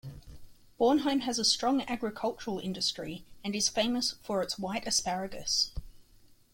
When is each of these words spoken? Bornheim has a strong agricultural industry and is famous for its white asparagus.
Bornheim 0.79 1.21
has 1.25 1.37
a 1.37 1.45
strong 1.45 1.83
agricultural 1.83 2.57
industry 2.57 3.23
and 3.43 3.55
is 3.55 3.69
famous 3.69 4.13
for 4.23 4.41
its 4.41 4.57
white 4.57 4.87
asparagus. 4.87 5.69